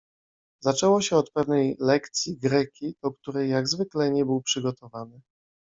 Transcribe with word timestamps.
Zaczęło 0.63 1.01
się 1.01 1.15
od 1.15 1.31
pewnej 1.31 1.75
lek 1.79 2.09
cji 2.09 2.37
greki, 2.37 2.95
do 3.03 3.11
której— 3.11 3.49
jak 3.49 3.67
zwykle— 3.67 4.09
nie 4.11 4.25
był 4.25 4.41
przygotowany. 4.41 5.21